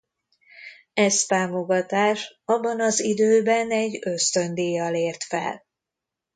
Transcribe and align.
Ez 0.93 1.25
támogatás 1.25 2.39
abban 2.45 2.81
az 2.81 2.99
időben 3.03 3.71
egy 3.71 3.99
ösztöndíjjal 4.05 4.95
ért 4.95 5.23
fel. 5.23 5.65